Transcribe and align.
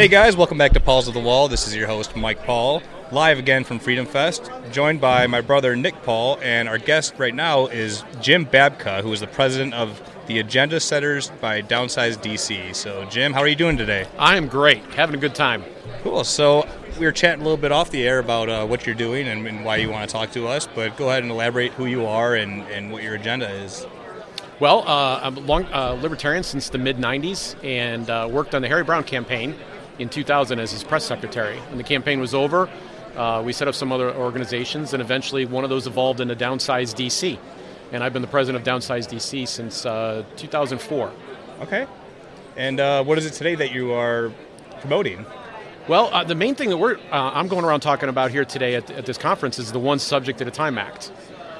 Hey 0.00 0.08
guys, 0.08 0.34
welcome 0.34 0.56
back 0.56 0.72
to 0.72 0.80
Paul's 0.80 1.08
of 1.08 1.12
the 1.12 1.20
Wall. 1.20 1.46
This 1.46 1.66
is 1.66 1.76
your 1.76 1.86
host, 1.86 2.16
Mike 2.16 2.42
Paul, 2.44 2.82
live 3.12 3.38
again 3.38 3.64
from 3.64 3.78
Freedom 3.78 4.06
Fest, 4.06 4.50
joined 4.72 4.98
by 4.98 5.26
my 5.26 5.42
brother 5.42 5.76
Nick 5.76 5.94
Paul, 6.04 6.38
and 6.40 6.70
our 6.70 6.78
guest 6.78 7.12
right 7.18 7.34
now 7.34 7.66
is 7.66 8.02
Jim 8.18 8.46
Babka, 8.46 9.02
who 9.02 9.12
is 9.12 9.20
the 9.20 9.26
president 9.26 9.74
of 9.74 10.00
the 10.26 10.38
Agenda 10.38 10.80
Setters 10.80 11.30
by 11.42 11.60
Downsize 11.60 12.16
DC. 12.16 12.74
So, 12.74 13.04
Jim, 13.10 13.34
how 13.34 13.40
are 13.40 13.46
you 13.46 13.54
doing 13.54 13.76
today? 13.76 14.06
I 14.18 14.38
am 14.38 14.48
great, 14.48 14.82
having 14.94 15.16
a 15.16 15.18
good 15.18 15.34
time. 15.34 15.64
Cool. 16.02 16.24
So, 16.24 16.66
we 16.98 17.04
were 17.04 17.12
chatting 17.12 17.42
a 17.42 17.44
little 17.44 17.58
bit 17.58 17.70
off 17.70 17.90
the 17.90 18.08
air 18.08 18.20
about 18.20 18.48
uh, 18.48 18.66
what 18.66 18.86
you're 18.86 18.94
doing 18.94 19.28
and, 19.28 19.46
and 19.46 19.66
why 19.66 19.76
you 19.76 19.90
want 19.90 20.08
to 20.08 20.10
talk 20.10 20.32
to 20.32 20.48
us, 20.48 20.66
but 20.66 20.96
go 20.96 21.10
ahead 21.10 21.24
and 21.24 21.30
elaborate 21.30 21.72
who 21.72 21.84
you 21.84 22.06
are 22.06 22.36
and, 22.36 22.62
and 22.68 22.90
what 22.90 23.02
your 23.02 23.16
agenda 23.16 23.50
is. 23.50 23.86
Well, 24.60 24.82
uh, 24.88 25.20
I'm 25.22 25.36
a 25.36 25.40
long 25.40 25.66
uh, 25.66 25.98
libertarian 26.00 26.42
since 26.42 26.70
the 26.70 26.78
mid 26.78 26.96
90s 26.96 27.62
and 27.62 28.08
uh, 28.08 28.28
worked 28.30 28.54
on 28.54 28.62
the 28.62 28.68
Harry 28.68 28.84
Browne 28.84 29.04
campaign 29.04 29.54
in 30.00 30.08
2000 30.08 30.58
as 30.58 30.72
his 30.72 30.82
press 30.82 31.04
secretary. 31.04 31.58
When 31.58 31.78
the 31.78 31.84
campaign 31.84 32.20
was 32.20 32.34
over, 32.34 32.68
uh, 33.16 33.42
we 33.44 33.52
set 33.52 33.68
up 33.68 33.74
some 33.74 33.92
other 33.92 34.14
organizations, 34.14 34.92
and 34.94 35.02
eventually 35.02 35.44
one 35.44 35.64
of 35.64 35.70
those 35.70 35.86
evolved 35.86 36.20
into 36.20 36.34
Downsize 36.34 36.94
DC. 36.94 37.38
And 37.92 38.02
I've 38.02 38.12
been 38.12 38.22
the 38.22 38.28
president 38.28 38.66
of 38.66 38.72
Downsize 38.72 39.08
DC 39.08 39.46
since 39.46 39.84
uh, 39.84 40.24
2004. 40.36 41.12
Okay. 41.62 41.86
And 42.56 42.80
uh, 42.80 43.04
what 43.04 43.18
is 43.18 43.26
it 43.26 43.32
today 43.32 43.54
that 43.56 43.72
you 43.72 43.92
are 43.92 44.32
promoting? 44.80 45.26
Well, 45.88 46.08
uh, 46.12 46.24
the 46.24 46.34
main 46.34 46.54
thing 46.54 46.70
that 46.70 46.76
we're 46.76 46.96
uh, 46.96 47.32
I'm 47.34 47.48
going 47.48 47.64
around 47.64 47.80
talking 47.80 48.08
about 48.08 48.30
here 48.30 48.44
today 48.44 48.76
at, 48.76 48.90
at, 48.90 49.06
this 49.06 49.18
conference 49.18 49.58
is 49.58 49.72
the 49.72 49.80
One 49.80 49.98
Subject 49.98 50.40
at 50.40 50.46
a 50.46 50.50
Time 50.50 50.78
Act. 50.78 51.10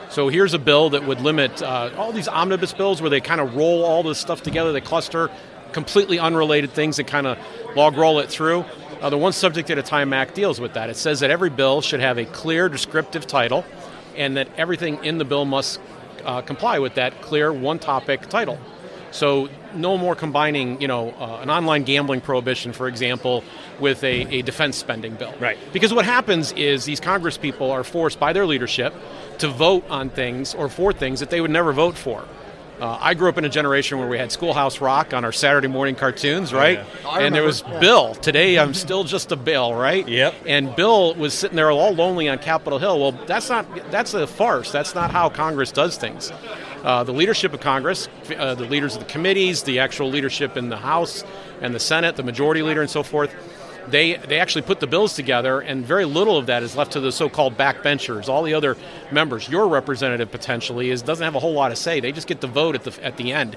So 0.08 0.28
here's 0.28 0.54
a 0.54 0.58
bill 0.58 0.90
that 0.90 1.06
would 1.06 1.20
limit 1.20 1.62
uh, 1.62 1.90
all 1.96 2.12
these 2.12 2.28
omnibus 2.28 2.72
bills 2.72 3.00
where 3.00 3.10
they 3.10 3.20
kind 3.20 3.40
of 3.40 3.54
roll 3.54 3.84
all 3.84 4.02
this 4.02 4.18
stuff 4.18 4.42
together, 4.42 4.72
they 4.72 4.80
cluster 4.80 5.30
completely 5.72 6.18
unrelated 6.18 6.72
things 6.72 6.98
and 6.98 7.08
kind 7.08 7.26
of 7.26 7.38
log 7.76 7.96
roll 7.96 8.18
it 8.20 8.28
through. 8.28 8.64
Uh, 9.00 9.10
the 9.10 9.18
One 9.18 9.32
Subject 9.32 9.70
at 9.70 9.78
a 9.78 9.82
Time 9.82 10.12
Act 10.12 10.34
deals 10.34 10.60
with 10.60 10.74
that. 10.74 10.90
It 10.90 10.96
says 10.96 11.20
that 11.20 11.30
every 11.30 11.50
bill 11.50 11.80
should 11.80 12.00
have 12.00 12.18
a 12.18 12.26
clear, 12.26 12.68
descriptive 12.68 13.26
title, 13.26 13.64
and 14.16 14.36
that 14.36 14.48
everything 14.56 15.02
in 15.04 15.18
the 15.18 15.24
bill 15.24 15.44
must 15.44 15.80
uh, 16.24 16.42
comply 16.42 16.78
with 16.78 16.94
that 16.94 17.22
clear 17.22 17.52
one 17.52 17.78
topic 17.78 18.28
title. 18.28 18.58
So 19.12 19.48
no 19.74 19.98
more 19.98 20.14
combining, 20.14 20.80
you 20.80 20.88
know, 20.88 21.10
uh, 21.18 21.40
an 21.42 21.50
online 21.50 21.82
gambling 21.82 22.20
prohibition, 22.20 22.72
for 22.72 22.86
example, 22.86 23.42
with 23.80 24.04
a, 24.04 24.22
a, 24.34 24.42
defense 24.42 24.76
spending 24.76 25.14
bill. 25.14 25.34
Right. 25.40 25.58
Because 25.72 25.92
what 25.92 26.04
happens 26.04 26.52
is 26.52 26.84
these 26.84 27.00
Congress 27.00 27.36
people 27.36 27.70
are 27.70 27.82
forced 27.82 28.20
by 28.20 28.32
their 28.32 28.46
leadership 28.46 28.94
to 29.38 29.48
vote 29.48 29.84
on 29.90 30.10
things 30.10 30.54
or 30.54 30.68
for 30.68 30.92
things 30.92 31.20
that 31.20 31.30
they 31.30 31.40
would 31.40 31.50
never 31.50 31.72
vote 31.72 31.96
for. 31.96 32.24
Uh, 32.80 32.96
I 32.98 33.12
grew 33.12 33.28
up 33.28 33.36
in 33.36 33.44
a 33.44 33.48
generation 33.50 33.98
where 33.98 34.08
we 34.08 34.16
had 34.16 34.32
Schoolhouse 34.32 34.80
Rock 34.80 35.12
on 35.12 35.22
our 35.22 35.32
Saturday 35.32 35.68
morning 35.68 35.94
cartoons, 35.94 36.50
right? 36.54 36.78
Oh, 36.78 36.86
yeah. 37.02 37.08
I 37.08 37.22
And 37.22 37.34
there 37.34 37.42
was 37.42 37.62
yeah. 37.66 37.78
Bill. 37.78 38.14
Today 38.14 38.58
I'm 38.58 38.72
still 38.72 39.04
just 39.04 39.30
a 39.32 39.36
Bill, 39.36 39.74
right? 39.74 40.08
Yep. 40.08 40.34
And 40.46 40.74
Bill 40.74 41.14
was 41.14 41.34
sitting 41.34 41.56
there 41.56 41.70
all 41.70 41.92
lonely 41.92 42.26
on 42.30 42.38
Capitol 42.38 42.78
Hill. 42.78 42.98
Well, 42.98 43.12
that's 43.26 43.50
not 43.50 43.66
that's 43.90 44.14
a 44.14 44.26
farce. 44.26 44.72
That's 44.72 44.94
not 44.94 45.10
how 45.10 45.28
Congress 45.28 45.72
does 45.72 45.98
things. 45.98 46.32
Uh, 46.82 47.04
the 47.04 47.12
leadership 47.12 47.52
of 47.52 47.60
Congress, 47.60 48.08
uh, 48.38 48.54
the 48.54 48.64
leaders 48.64 48.94
of 48.94 49.00
the 49.00 49.08
committees, 49.08 49.62
the 49.62 49.78
actual 49.78 50.08
leadership 50.08 50.56
in 50.56 50.70
the 50.70 50.78
House 50.78 51.22
and 51.60 51.74
the 51.74 51.80
Senate, 51.80 52.16
the 52.16 52.22
majority 52.22 52.62
leader, 52.62 52.80
and 52.80 52.88
so 52.88 53.02
forth, 53.02 53.30
they 53.88 54.14
they 54.16 54.38
actually 54.38 54.62
put 54.62 54.80
the 54.80 54.86
bills 54.86 55.14
together, 55.14 55.60
and 55.60 55.84
very 55.84 56.04
little 56.04 56.36
of 56.36 56.46
that 56.46 56.62
is 56.62 56.76
left 56.76 56.92
to 56.92 57.00
the 57.00 57.12
so-called 57.12 57.56
backbenchers. 57.56 58.28
All 58.28 58.42
the 58.42 58.54
other 58.54 58.76
members, 59.10 59.48
your 59.48 59.68
representative 59.68 60.30
potentially, 60.30 60.90
is 60.90 61.02
doesn't 61.02 61.24
have 61.24 61.34
a 61.34 61.40
whole 61.40 61.54
lot 61.54 61.70
to 61.70 61.76
say. 61.76 62.00
They 62.00 62.12
just 62.12 62.26
get 62.26 62.40
to 62.42 62.46
vote 62.46 62.74
at 62.74 62.84
the 62.84 63.04
at 63.04 63.16
the 63.16 63.32
end, 63.32 63.56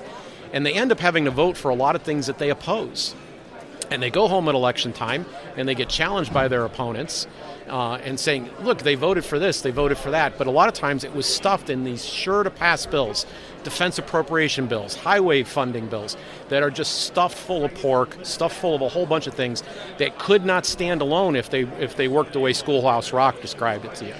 and 0.51 0.65
they 0.65 0.73
end 0.73 0.91
up 0.91 0.99
having 0.99 1.25
to 1.25 1.31
vote 1.31 1.57
for 1.57 1.69
a 1.69 1.75
lot 1.75 1.95
of 1.95 2.03
things 2.03 2.27
that 2.27 2.37
they 2.37 2.49
oppose 2.49 3.15
and 3.93 4.01
they 4.01 4.09
go 4.09 4.27
home 4.27 4.49
at 4.49 4.55
election 4.55 4.91
time 4.91 5.23
and 5.55 5.69
they 5.69 5.75
get 5.75 5.87
challenged 5.87 6.33
by 6.33 6.47
their 6.47 6.65
opponents 6.65 7.27
uh, 7.69 7.93
and 8.03 8.19
saying, 8.19 8.49
look, 8.61 8.79
they 8.79 8.95
voted 8.95 9.23
for 9.23 9.37
this, 9.37 9.61
they 9.61 9.69
voted 9.69 9.99
for 9.99 10.09
that. 10.09 10.35
But 10.37 10.47
a 10.47 10.51
lot 10.51 10.67
of 10.67 10.73
times 10.73 11.03
it 11.03 11.13
was 11.13 11.27
stuffed 11.27 11.69
in 11.69 11.83
these 11.83 12.03
sure 12.03 12.41
to 12.41 12.49
pass 12.49 12.87
bills, 12.87 13.27
defense 13.63 13.99
appropriation 13.99 14.65
bills, 14.65 14.95
highway 14.95 15.43
funding 15.43 15.87
bills 15.87 16.17
that 16.49 16.63
are 16.63 16.71
just 16.71 17.03
stuffed 17.03 17.37
full 17.37 17.63
of 17.63 17.73
pork, 17.75 18.17
stuffed 18.23 18.55
full 18.55 18.73
of 18.73 18.81
a 18.81 18.89
whole 18.89 19.05
bunch 19.05 19.27
of 19.27 19.35
things 19.35 19.61
that 19.99 20.17
could 20.17 20.43
not 20.43 20.65
stand 20.65 21.01
alone 21.01 21.35
if 21.35 21.51
they 21.51 21.61
if 21.79 21.95
they 21.95 22.07
worked 22.07 22.33
the 22.33 22.39
way 22.39 22.51
Schoolhouse 22.51 23.13
Rock 23.13 23.41
described 23.41 23.85
it 23.85 23.93
to 23.95 24.05
you. 24.05 24.15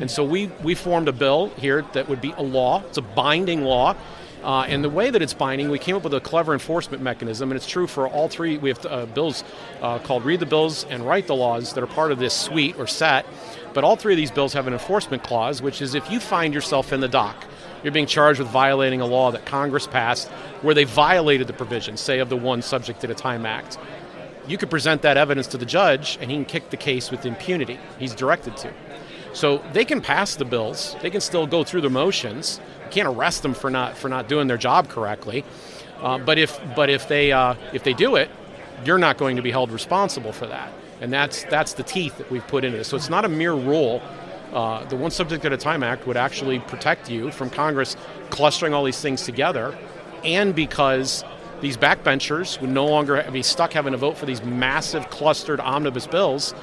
And 0.00 0.10
so 0.10 0.24
we, 0.24 0.46
we 0.62 0.74
formed 0.74 1.08
a 1.08 1.12
bill 1.12 1.48
here 1.56 1.84
that 1.92 2.08
would 2.08 2.20
be 2.20 2.32
a 2.36 2.42
law. 2.42 2.82
It's 2.86 2.98
a 2.98 3.02
binding 3.02 3.64
law. 3.64 3.96
Uh, 4.42 4.64
and 4.68 4.82
the 4.82 4.88
way 4.88 5.10
that 5.10 5.20
it's 5.20 5.34
binding, 5.34 5.70
we 5.70 5.78
came 5.78 5.94
up 5.94 6.02
with 6.02 6.14
a 6.14 6.20
clever 6.20 6.54
enforcement 6.54 7.02
mechanism, 7.02 7.50
and 7.50 7.56
it's 7.56 7.66
true 7.66 7.86
for 7.86 8.08
all 8.08 8.28
three. 8.28 8.56
We 8.56 8.70
have 8.70 8.86
uh, 8.86 9.06
bills 9.06 9.44
uh, 9.82 9.98
called 9.98 10.24
Read 10.24 10.40
the 10.40 10.46
Bills 10.46 10.84
and 10.84 11.06
Write 11.06 11.26
the 11.26 11.36
Laws 11.36 11.74
that 11.74 11.82
are 11.84 11.86
part 11.86 12.10
of 12.10 12.18
this 12.18 12.34
suite 12.34 12.76
or 12.78 12.86
set. 12.86 13.26
But 13.74 13.84
all 13.84 13.96
three 13.96 14.14
of 14.14 14.16
these 14.16 14.30
bills 14.30 14.54
have 14.54 14.66
an 14.66 14.72
enforcement 14.72 15.22
clause, 15.22 15.60
which 15.60 15.82
is 15.82 15.94
if 15.94 16.10
you 16.10 16.20
find 16.20 16.54
yourself 16.54 16.92
in 16.92 17.00
the 17.00 17.08
dock, 17.08 17.44
you're 17.82 17.92
being 17.92 18.06
charged 18.06 18.40
with 18.40 18.48
violating 18.48 19.00
a 19.00 19.06
law 19.06 19.30
that 19.30 19.44
Congress 19.46 19.86
passed 19.86 20.28
where 20.62 20.74
they 20.74 20.84
violated 20.84 21.46
the 21.46 21.52
provisions, 21.52 22.00
say, 22.00 22.18
of 22.18 22.28
the 22.28 22.36
One 22.36 22.62
Subject 22.62 23.04
at 23.04 23.10
a 23.10 23.14
Time 23.14 23.46
Act. 23.46 23.78
You 24.46 24.58
could 24.58 24.70
present 24.70 25.02
that 25.02 25.16
evidence 25.16 25.46
to 25.48 25.58
the 25.58 25.66
judge, 25.66 26.18
and 26.20 26.30
he 26.30 26.36
can 26.36 26.44
kick 26.46 26.70
the 26.70 26.76
case 26.76 27.10
with 27.10 27.24
impunity. 27.24 27.78
He's 27.98 28.14
directed 28.14 28.56
to. 28.58 28.72
So 29.32 29.62
they 29.72 29.84
can 29.84 30.00
pass 30.00 30.34
the 30.34 30.44
bills. 30.44 30.96
They 31.02 31.10
can 31.10 31.20
still 31.20 31.46
go 31.46 31.62
through 31.62 31.82
the 31.82 31.90
motions. 31.90 32.60
Can't 32.90 33.08
arrest 33.08 33.42
them 33.42 33.54
for 33.54 33.70
not 33.70 33.96
for 33.96 34.08
not 34.08 34.28
doing 34.28 34.46
their 34.46 34.56
job 34.56 34.88
correctly. 34.88 35.44
Uh, 36.00 36.18
but 36.18 36.38
if 36.38 36.60
but 36.74 36.88
if 36.90 37.08
they 37.08 37.32
uh, 37.32 37.54
if 37.72 37.84
they 37.84 37.92
do 37.92 38.16
it, 38.16 38.30
you're 38.84 38.98
not 38.98 39.18
going 39.18 39.36
to 39.36 39.42
be 39.42 39.50
held 39.50 39.70
responsible 39.70 40.32
for 40.32 40.46
that. 40.46 40.72
And 41.00 41.12
that's 41.12 41.44
that's 41.44 41.74
the 41.74 41.82
teeth 41.82 42.18
that 42.18 42.30
we've 42.30 42.46
put 42.46 42.64
into 42.64 42.78
this. 42.78 42.88
So 42.88 42.96
it's 42.96 43.10
not 43.10 43.24
a 43.24 43.28
mere 43.28 43.54
rule. 43.54 44.02
Uh, 44.52 44.84
the 44.84 44.96
One 44.96 45.10
Subject 45.10 45.44
at 45.44 45.52
a 45.52 45.56
Time 45.56 45.82
Act 45.82 46.06
would 46.06 46.16
actually 46.16 46.58
protect 46.58 47.08
you 47.08 47.30
from 47.30 47.50
Congress 47.50 47.96
clustering 48.30 48.74
all 48.74 48.82
these 48.82 49.00
things 49.00 49.22
together, 49.22 49.78
and 50.24 50.54
because 50.54 51.24
these 51.60 51.76
backbenchers 51.76 52.60
would 52.60 52.70
no 52.70 52.86
longer 52.86 53.24
be 53.32 53.42
stuck 53.42 53.72
having 53.72 53.92
to 53.92 53.98
vote 53.98 54.16
for 54.16 54.26
these 54.26 54.42
massive 54.42 55.08
clustered 55.10 55.60
omnibus 55.60 56.06
bills. 56.06 56.54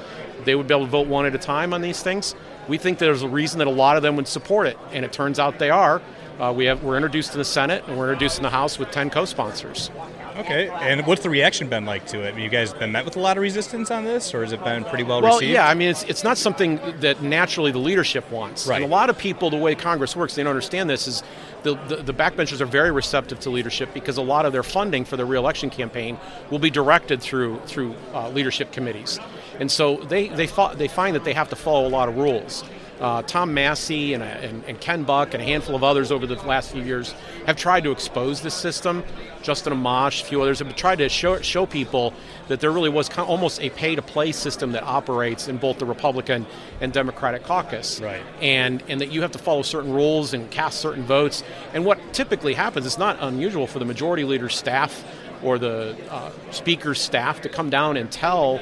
They 0.44 0.56
would 0.56 0.68
be 0.68 0.74
able 0.74 0.86
to 0.86 0.92
vote 0.92 1.08
one 1.08 1.26
at 1.26 1.36
a 1.36 1.38
time 1.38 1.74
on 1.74 1.82
these 1.82 2.02
things. 2.02 2.36
We 2.68 2.78
think 2.78 2.98
there's 2.98 3.22
a 3.22 3.30
reason 3.30 3.60
that 3.60 3.68
a 3.68 3.72
lot 3.72 3.96
of 3.96 4.04
them 4.04 4.16
would 4.16 4.28
support 4.28 4.68
it, 4.68 4.78
and 4.92 5.06
it 5.06 5.14
turns 5.14 5.40
out 5.40 5.60
they 5.60 5.70
are. 5.70 6.02
Uh, 6.40 6.54
we 6.56 6.66
have, 6.66 6.84
we're 6.84 6.96
introduced 6.96 7.32
in 7.34 7.40
the 7.40 7.46
Senate 7.46 7.84
and 7.88 7.98
we're 7.98 8.12
introduced 8.12 8.38
in 8.38 8.44
the 8.44 8.50
House 8.50 8.78
with 8.78 8.92
10 8.92 9.10
co 9.10 9.26
sponsors. 9.26 9.90
Okay. 10.38 10.70
And 10.70 11.04
what's 11.08 11.24
the 11.24 11.32
reaction 11.32 11.68
been 11.68 11.86
like 11.86 12.06
to 12.08 12.22
it? 12.22 12.26
Have 12.28 12.38
you 12.38 12.48
guys 12.50 12.72
been 12.72 12.92
met 12.92 13.06
with 13.06 13.16
a 13.16 13.20
lot 13.20 13.38
of 13.38 13.42
resistance 13.42 13.90
on 13.90 14.04
this, 14.06 14.36
or 14.36 14.44
has 14.44 14.52
it 14.52 14.64
been 14.64 14.84
pretty 14.86 15.04
well, 15.04 15.20
Well, 15.20 15.34
received? 15.38 15.52
yeah, 15.52 15.68
I 15.68 15.74
mean, 15.74 15.90
it's, 15.90 16.04
it's 16.04 16.24
not 16.24 16.38
something 16.38 16.80
that 17.00 17.24
naturally 17.24 17.72
the 17.72 17.80
leadership 17.80 18.30
wants. 18.30 18.68
Right. 18.68 18.76
And 18.76 18.86
a 18.86 18.88
lot 18.88 19.10
of 19.10 19.18
people, 19.18 19.50
the 19.50 19.58
way 19.58 19.74
Congress 19.74 20.16
works, 20.16 20.36
they 20.36 20.44
don't 20.44 20.52
understand 20.52 20.92
this, 20.92 21.08
is 21.08 21.24
the, 21.64 21.74
the, 21.88 21.96
the 21.98 22.14
backbenchers 22.14 22.62
are 22.62 22.68
very 22.68 22.92
receptive 22.92 23.40
to 23.42 23.50
leadership 23.50 23.92
because 23.96 24.18
a 24.18 24.22
lot 24.22 24.46
of 24.46 24.54
their 24.54 24.62
funding 24.62 25.06
for 25.06 25.18
the 25.18 25.26
reelection 25.26 25.72
campaign 25.72 26.20
will 26.52 26.60
be 26.60 26.70
directed 26.70 27.20
through, 27.20 27.60
through 27.66 27.96
uh, 28.14 28.30
leadership 28.30 28.72
committees. 28.72 29.20
And 29.60 29.72
so 29.72 29.98
they, 29.98 30.28
they, 30.28 30.46
fo- 30.46 30.76
they 30.76 30.88
find 30.88 31.16
that 31.16 31.24
they 31.24 31.34
have 31.34 31.50
to 31.50 31.56
follow 31.56 31.88
a 31.88 31.90
lot 31.90 32.10
of 32.10 32.16
rules. 32.16 32.64
Uh, 33.00 33.22
Tom 33.22 33.54
Massie 33.54 34.14
and, 34.14 34.24
uh, 34.24 34.26
and, 34.26 34.64
and 34.66 34.80
Ken 34.82 35.04
Buck 35.04 35.34
and 35.34 35.44
a 35.44 35.46
handful 35.46 35.76
of 35.76 35.84
others 35.84 36.12
over 36.12 36.26
the 36.26 36.36
last 36.48 36.72
few 36.72 36.82
years 36.82 37.14
have 37.46 37.56
tried 37.56 37.84
to 37.84 37.92
expose 37.92 38.42
this 38.42 38.56
system. 38.56 39.04
Justin 39.44 39.74
Amash, 39.74 40.24
a 40.24 40.26
few 40.26 40.42
others 40.42 40.60
have 40.60 40.76
tried 40.76 40.98
to 40.98 41.10
show, 41.10 41.40
show 41.42 41.66
people 41.66 42.14
that 42.48 42.60
there 42.60 42.72
really 42.72 42.90
was 42.90 43.08
kind 43.08 43.22
of 43.22 43.30
almost 43.30 43.62
a 43.62 43.70
pay 43.72 43.96
to 43.96 44.02
play 44.02 44.32
system 44.32 44.72
that 44.72 44.84
operates 44.84 45.48
in 45.48 45.58
both 45.58 45.78
the 45.78 45.86
Republican 45.86 46.46
and 46.82 46.92
Democratic 46.92 47.44
caucus. 47.44 48.02
Right. 48.02 48.24
And, 48.42 48.84
and 48.88 49.00
that 49.02 49.12
you 49.12 49.22
have 49.22 49.32
to 49.34 49.40
follow 49.40 49.62
certain 49.62 49.94
rules 49.94 50.34
and 50.34 50.50
cast 50.50 50.80
certain 50.80 51.04
votes. 51.04 51.44
And 51.74 51.86
what 51.86 52.00
typically 52.14 52.56
happens, 52.56 52.86
it's 52.86 52.98
not 52.98 53.18
unusual 53.22 53.68
for 53.68 53.80
the 53.80 53.86
majority 53.86 54.24
leader's 54.24 54.56
staff 54.56 55.06
or 55.44 55.60
the 55.60 55.96
uh, 56.10 56.32
speaker's 56.52 57.00
staff 57.00 57.42
to 57.42 57.50
come 57.50 57.70
down 57.70 57.96
and 57.98 58.12
tell 58.12 58.60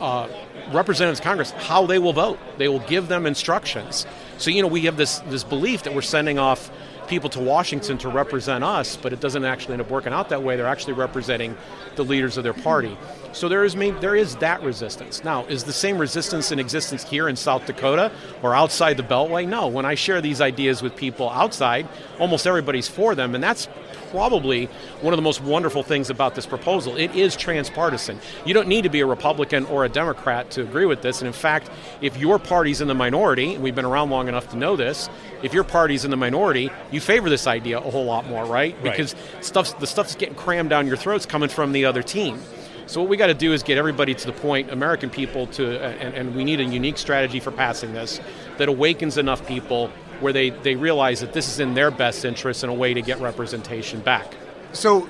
uh, 0.00 0.28
representatives 0.72 1.20
Congress 1.20 1.50
how 1.52 1.86
they 1.86 1.98
will 1.98 2.12
vote. 2.12 2.38
They 2.58 2.68
will 2.68 2.80
give 2.80 3.08
them 3.08 3.26
instructions. 3.26 4.06
So 4.38 4.50
you 4.50 4.62
know 4.62 4.68
we 4.68 4.82
have 4.82 4.96
this 4.96 5.18
this 5.20 5.44
belief 5.44 5.82
that 5.84 5.94
we're 5.94 6.02
sending 6.02 6.38
off 6.38 6.70
people 7.08 7.30
to 7.30 7.40
Washington 7.40 7.98
to 7.98 8.08
represent 8.08 8.62
us, 8.62 8.96
but 8.96 9.12
it 9.12 9.20
doesn't 9.20 9.44
actually 9.44 9.72
end 9.74 9.82
up 9.82 9.90
working 9.90 10.12
out 10.12 10.28
that 10.28 10.42
way. 10.42 10.56
They're 10.56 10.66
actually 10.66 10.92
representing 10.92 11.56
the 11.96 12.04
leaders 12.04 12.36
of 12.36 12.44
their 12.44 12.54
party. 12.54 12.96
So 13.32 13.48
there 13.48 13.64
is 13.64 13.74
there 13.74 14.16
is 14.16 14.36
that 14.36 14.62
resistance. 14.62 15.22
Now, 15.24 15.44
is 15.46 15.64
the 15.64 15.72
same 15.72 15.98
resistance 15.98 16.50
in 16.52 16.58
existence 16.58 17.04
here 17.04 17.28
in 17.28 17.36
South 17.36 17.66
Dakota 17.66 18.10
or 18.42 18.54
outside 18.54 18.96
the 18.96 19.02
Beltway? 19.02 19.46
No. 19.46 19.68
When 19.68 19.84
I 19.84 19.94
share 19.94 20.20
these 20.20 20.40
ideas 20.40 20.82
with 20.82 20.96
people 20.96 21.30
outside, 21.30 21.86
almost 22.18 22.46
everybody's 22.46 22.88
for 22.88 23.14
them, 23.14 23.34
and 23.34 23.44
that's 23.44 23.68
probably 24.10 24.66
one 25.00 25.12
of 25.12 25.18
the 25.18 25.22
most 25.22 25.42
wonderful 25.42 25.82
things 25.82 26.10
about 26.10 26.34
this 26.34 26.46
proposal. 26.46 26.96
It 26.96 27.14
is 27.14 27.36
transpartisan. 27.36 28.18
You 28.44 28.54
don't 28.54 28.68
need 28.68 28.82
to 28.82 28.88
be 28.88 29.00
a 29.00 29.06
Republican 29.06 29.66
or 29.66 29.84
a 29.84 29.88
Democrat 29.88 30.50
to 30.52 30.62
agree 30.62 30.86
with 30.86 31.02
this. 31.02 31.20
And 31.20 31.26
in 31.26 31.32
fact, 31.32 31.70
if 32.00 32.16
your 32.16 32.38
party's 32.38 32.80
in 32.80 32.88
the 32.88 32.94
minority, 32.94 33.54
and 33.54 33.62
we've 33.62 33.74
been 33.74 33.84
around 33.84 34.10
long 34.10 34.28
enough 34.28 34.48
to 34.50 34.56
know 34.56 34.76
this, 34.76 35.08
if 35.42 35.52
your 35.52 35.64
party's 35.64 36.04
in 36.04 36.10
the 36.10 36.16
minority, 36.16 36.70
you 36.90 37.00
favor 37.00 37.28
this 37.28 37.46
idea 37.46 37.78
a 37.78 37.90
whole 37.90 38.04
lot 38.04 38.26
more, 38.26 38.44
right? 38.44 38.74
Right. 38.76 38.82
Because 38.82 39.14
stuff, 39.40 39.78
the 39.78 39.86
stuff 39.86 40.06
that's 40.06 40.16
getting 40.16 40.34
crammed 40.34 40.70
down 40.70 40.86
your 40.86 40.96
throat's 40.96 41.26
coming 41.26 41.48
from 41.48 41.72
the 41.72 41.84
other 41.84 42.02
team. 42.02 42.40
So 42.88 43.02
what 43.02 43.10
we 43.10 43.18
got 43.18 43.26
to 43.26 43.34
do 43.34 43.52
is 43.52 43.62
get 43.62 43.76
everybody 43.76 44.14
to 44.14 44.26
the 44.26 44.32
point, 44.32 44.70
American 44.70 45.10
people, 45.10 45.46
to 45.48 45.78
and, 45.78 46.14
and 46.14 46.34
we 46.34 46.42
need 46.42 46.58
a 46.58 46.64
unique 46.64 46.96
strategy 46.96 47.38
for 47.38 47.50
passing 47.50 47.92
this 47.92 48.18
that 48.56 48.70
awakens 48.70 49.18
enough 49.18 49.46
people 49.46 49.88
where 50.20 50.32
they, 50.32 50.50
they 50.50 50.74
realize 50.74 51.20
that 51.20 51.34
this 51.34 51.48
is 51.48 51.60
in 51.60 51.74
their 51.74 51.90
best 51.90 52.24
interest 52.24 52.62
and 52.62 52.72
a 52.72 52.74
way 52.74 52.94
to 52.94 53.02
get 53.02 53.20
representation 53.20 54.00
back. 54.00 54.34
So, 54.72 55.06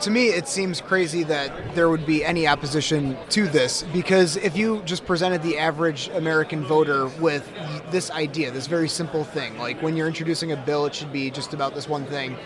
to 0.00 0.10
me, 0.10 0.28
it 0.28 0.48
seems 0.48 0.80
crazy 0.80 1.22
that 1.24 1.74
there 1.74 1.90
would 1.90 2.06
be 2.06 2.24
any 2.24 2.46
opposition 2.46 3.16
to 3.30 3.46
this 3.46 3.82
because 3.92 4.36
if 4.36 4.56
you 4.56 4.82
just 4.86 5.04
presented 5.04 5.42
the 5.42 5.58
average 5.58 6.08
American 6.08 6.64
voter 6.64 7.08
with 7.20 7.46
this 7.90 8.10
idea, 8.10 8.50
this 8.50 8.66
very 8.66 8.88
simple 8.88 9.24
thing, 9.24 9.58
like 9.58 9.82
when 9.82 9.96
you're 9.96 10.06
introducing 10.06 10.52
a 10.52 10.56
bill, 10.56 10.86
it 10.86 10.94
should 10.94 11.12
be 11.12 11.30
just 11.30 11.52
about 11.52 11.74
this 11.74 11.88
one 11.88 12.06
thing. 12.06 12.36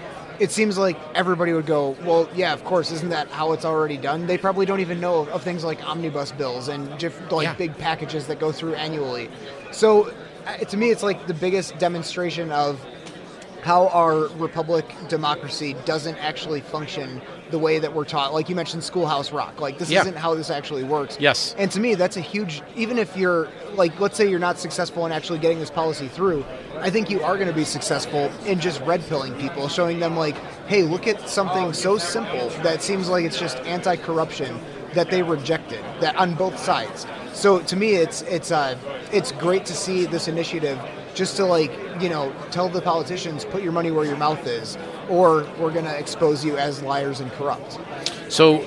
It 0.42 0.50
seems 0.50 0.76
like 0.76 0.98
everybody 1.14 1.52
would 1.52 1.66
go, 1.66 1.96
well, 2.02 2.28
yeah, 2.34 2.52
of 2.52 2.64
course, 2.64 2.90
isn't 2.90 3.10
that 3.10 3.28
how 3.28 3.52
it's 3.52 3.64
already 3.64 3.96
done? 3.96 4.26
They 4.26 4.36
probably 4.36 4.66
don't 4.66 4.80
even 4.80 4.98
know 5.00 5.28
of 5.28 5.44
things 5.44 5.62
like 5.62 5.80
omnibus 5.88 6.32
bills 6.32 6.66
and 6.66 6.90
like 7.30 7.44
yeah. 7.44 7.54
big 7.54 7.78
packages 7.78 8.26
that 8.26 8.40
go 8.40 8.50
through 8.50 8.74
annually. 8.74 9.30
So, 9.70 10.12
uh, 10.44 10.56
to 10.56 10.76
me, 10.76 10.90
it's 10.90 11.04
like 11.04 11.28
the 11.28 11.34
biggest 11.34 11.78
demonstration 11.78 12.50
of 12.50 12.84
how 13.62 13.86
our 13.90 14.26
republic 14.36 14.84
democracy 15.08 15.76
doesn't 15.84 16.16
actually 16.16 16.60
function 16.60 17.22
the 17.52 17.58
way 17.58 17.78
that 17.78 17.94
we're 17.94 18.04
taught. 18.04 18.34
Like 18.34 18.48
you 18.48 18.56
mentioned, 18.56 18.82
Schoolhouse 18.82 19.30
Rock. 19.30 19.60
Like 19.60 19.78
this 19.78 19.90
yeah. 19.90 20.00
isn't 20.00 20.16
how 20.16 20.34
this 20.34 20.50
actually 20.50 20.82
works. 20.82 21.16
Yes. 21.20 21.54
And 21.56 21.70
to 21.70 21.78
me, 21.78 21.94
that's 21.94 22.16
a 22.16 22.20
huge. 22.20 22.62
Even 22.74 22.98
if 22.98 23.16
you're 23.16 23.48
like, 23.74 24.00
let's 24.00 24.16
say 24.16 24.28
you're 24.28 24.40
not 24.40 24.58
successful 24.58 25.06
in 25.06 25.12
actually 25.12 25.38
getting 25.38 25.60
this 25.60 25.70
policy 25.70 26.08
through, 26.08 26.44
I 26.78 26.90
think 26.90 27.10
you 27.10 27.22
are 27.22 27.36
going 27.36 27.48
to 27.48 27.54
be 27.54 27.64
successful 27.64 28.32
in 28.44 28.58
just 28.58 28.80
red 28.80 29.02
pilling 29.02 29.34
people, 29.34 29.68
showing 29.68 30.00
them 30.00 30.16
like, 30.16 30.36
hey, 30.66 30.82
look 30.82 31.06
at 31.06 31.28
something 31.28 31.72
so 31.72 31.98
simple 31.98 32.48
that 32.62 32.82
seems 32.82 33.08
like 33.08 33.24
it's 33.24 33.38
just 33.38 33.58
anti-corruption 33.58 34.58
that 34.94 35.10
they 35.10 35.22
rejected 35.22 35.80
that 36.00 36.16
on 36.16 36.34
both 36.34 36.58
sides. 36.58 37.06
So 37.32 37.60
to 37.60 37.76
me, 37.76 37.94
it's 37.94 38.22
it's 38.22 38.50
uh, 38.50 38.76
it's 39.12 39.32
great 39.32 39.64
to 39.66 39.74
see 39.74 40.06
this 40.06 40.26
initiative 40.28 40.78
just 41.14 41.36
to 41.36 41.44
like 41.44 41.70
you 42.00 42.08
know 42.08 42.34
tell 42.50 42.68
the 42.68 42.80
politicians 42.80 43.44
put 43.44 43.62
your 43.62 43.72
money 43.72 43.90
where 43.90 44.04
your 44.04 44.16
mouth 44.16 44.46
is 44.46 44.76
or 45.08 45.46
we're 45.58 45.72
going 45.72 45.84
to 45.84 45.98
expose 45.98 46.44
you 46.44 46.56
as 46.56 46.82
liars 46.82 47.20
and 47.20 47.30
corrupt. 47.32 47.78
So 48.28 48.66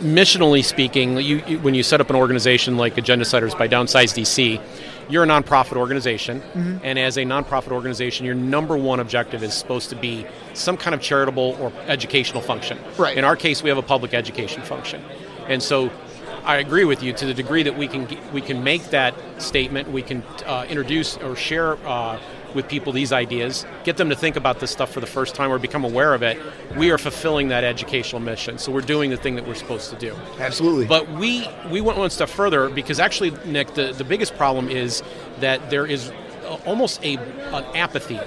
missionally 0.00 0.64
speaking 0.64 1.16
you, 1.18 1.42
you, 1.46 1.58
when 1.58 1.74
you 1.74 1.82
set 1.82 2.00
up 2.00 2.08
an 2.08 2.16
organization 2.16 2.76
like 2.76 2.96
agenda 2.96 3.24
setters 3.24 3.52
by 3.52 3.66
downsize 3.66 4.16
dc 4.16 4.62
you're 5.10 5.24
a 5.24 5.26
nonprofit 5.26 5.76
organization. 5.76 6.40
Mm-hmm. 6.40 6.78
and 6.84 6.98
as 7.00 7.16
a 7.16 7.22
nonprofit 7.22 7.72
organization 7.72 8.24
your 8.24 8.36
number 8.36 8.76
one 8.76 9.00
objective 9.00 9.42
is 9.42 9.54
supposed 9.54 9.90
to 9.90 9.96
be 9.96 10.24
some 10.54 10.76
kind 10.76 10.94
of 10.94 11.00
charitable 11.00 11.56
or 11.60 11.72
educational 11.86 12.42
function. 12.42 12.78
Right. 12.96 13.18
In 13.18 13.24
our 13.24 13.34
case 13.34 13.62
we 13.62 13.70
have 13.70 13.78
a 13.78 13.82
public 13.82 14.14
education 14.14 14.62
function. 14.62 15.02
And 15.48 15.62
so 15.62 15.90
I 16.48 16.56
agree 16.56 16.86
with 16.86 17.02
you 17.02 17.12
to 17.12 17.26
the 17.26 17.34
degree 17.34 17.62
that 17.64 17.76
we 17.76 17.86
can 17.86 18.08
we 18.32 18.40
can 18.40 18.64
make 18.64 18.84
that 18.84 19.14
statement, 19.36 19.90
we 19.90 20.00
can 20.00 20.22
uh, 20.46 20.64
introduce 20.66 21.18
or 21.18 21.36
share 21.36 21.76
uh, 21.86 22.18
with 22.54 22.68
people 22.68 22.94
these 22.94 23.12
ideas, 23.12 23.66
get 23.84 23.98
them 23.98 24.08
to 24.08 24.16
think 24.16 24.34
about 24.36 24.58
this 24.58 24.70
stuff 24.70 24.90
for 24.90 25.00
the 25.00 25.06
first 25.06 25.34
time 25.34 25.52
or 25.52 25.58
become 25.58 25.84
aware 25.84 26.14
of 26.14 26.22
it. 26.22 26.40
We 26.74 26.90
are 26.90 26.96
fulfilling 26.96 27.48
that 27.48 27.64
educational 27.64 28.22
mission, 28.22 28.56
so 28.56 28.72
we're 28.72 28.80
doing 28.80 29.10
the 29.10 29.18
thing 29.18 29.34
that 29.34 29.46
we're 29.46 29.56
supposed 29.56 29.90
to 29.90 29.96
do. 29.96 30.16
Absolutely. 30.38 30.86
But 30.86 31.10
we 31.10 31.46
we 31.70 31.82
went 31.82 31.98
one 31.98 32.08
step 32.08 32.30
further 32.30 32.70
because 32.70 32.98
actually, 32.98 33.32
Nick, 33.44 33.74
the, 33.74 33.92
the 33.92 34.04
biggest 34.04 34.34
problem 34.38 34.70
is 34.70 35.02
that 35.40 35.68
there 35.68 35.84
is 35.84 36.10
almost 36.64 37.04
a 37.04 37.18
an 37.18 37.64
apathy 37.76 38.20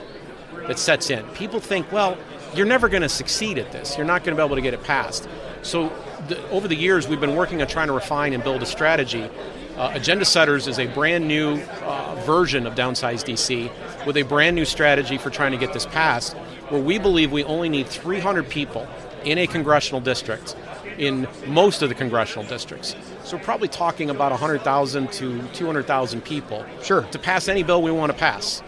that 0.68 0.78
sets 0.78 1.10
in. 1.10 1.26
People 1.30 1.60
think, 1.60 1.92
well, 1.92 2.20
you're 2.54 2.68
never 2.68 2.88
going 2.88 3.02
to 3.02 3.10
succeed 3.10 3.58
at 3.58 3.72
this. 3.72 3.98
You're 3.98 4.06
not 4.06 4.24
going 4.24 4.38
to 4.38 4.40
be 4.40 4.46
able 4.46 4.58
to 4.58 4.62
get 4.62 4.76
it 4.76 4.84
passed. 4.84 5.28
So 5.62 5.92
the, 6.28 6.48
over 6.50 6.68
the 6.68 6.76
years, 6.76 7.08
we've 7.08 7.20
been 7.20 7.36
working 7.36 7.62
on 7.62 7.68
trying 7.68 7.88
to 7.88 7.94
refine 7.94 8.34
and 8.34 8.44
build 8.44 8.62
a 8.62 8.66
strategy. 8.66 9.30
Uh, 9.78 9.92
Agenda 9.94 10.26
Setters 10.26 10.68
is 10.68 10.80
a 10.80 10.88
brand 10.88 11.28
new 11.28 11.62
uh, 11.84 12.22
version 12.26 12.68
of 12.68 12.76
Downsize 12.76 13.24
DC 13.24 14.06
with 14.06 14.18
a 14.18 14.24
brand 14.24 14.56
new 14.56 14.66
strategy 14.66 15.18
for 15.18 15.30
trying 15.30 15.52
to 15.52 15.58
get 15.58 15.74
this 15.74 15.86
passed, 15.86 16.34
where 16.70 16.82
we 16.82 16.98
believe 16.98 17.32
we 17.32 17.44
only 17.44 17.70
need 17.70 17.88
300 17.88 18.50
people 18.50 18.88
in 19.24 19.38
a 19.38 19.48
congressional 19.48 20.02
district 20.02 20.56
in 20.98 21.28
most 21.48 21.82
of 21.82 21.90
the 21.90 21.96
congressional 21.96 22.44
districts. 22.46 22.96
So 23.24 23.38
we're 23.38 23.44
probably 23.44 23.68
talking 23.68 24.10
about 24.10 24.32
100,000 24.32 25.12
to 25.14 25.48
200,000 25.54 26.22
people 26.22 26.66
sure. 26.84 27.04
to 27.04 27.20
pass 27.20 27.48
any 27.48 27.64
bill 27.64 27.82
we 27.82 27.92
want 27.92 28.12
to 28.12 28.18
pass. 28.18 28.62